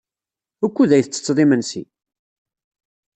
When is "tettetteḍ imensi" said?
1.05-1.83